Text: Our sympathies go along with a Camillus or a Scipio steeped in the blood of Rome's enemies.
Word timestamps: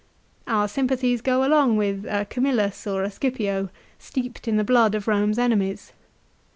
Our 0.47 0.67
sympathies 0.67 1.21
go 1.21 1.45
along 1.45 1.77
with 1.77 2.07
a 2.09 2.25
Camillus 2.27 2.87
or 2.87 3.03
a 3.03 3.11
Scipio 3.11 3.69
steeped 3.99 4.47
in 4.47 4.57
the 4.57 4.63
blood 4.63 4.95
of 4.95 5.07
Rome's 5.07 5.37
enemies. 5.37 5.93